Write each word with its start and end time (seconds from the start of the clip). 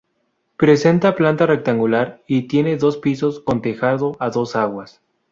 Presenta 0.57 1.15
planta 1.15 1.45
rectangular 1.45 2.23
y 2.25 2.47
tiene 2.47 2.75
dos 2.75 2.97
pisos, 2.97 3.39
con 3.41 3.61
tejado 3.61 4.15
a 4.19 4.31
dos 4.31 4.55
aguas. 4.55 4.99